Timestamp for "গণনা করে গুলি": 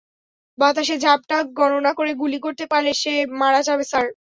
1.57-2.39